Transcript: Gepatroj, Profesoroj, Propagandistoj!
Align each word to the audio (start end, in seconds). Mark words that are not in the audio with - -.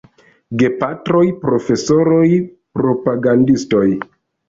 Gepatroj, 0.61 1.21
Profesoroj, 1.45 2.25
Propagandistoj! 2.83 3.89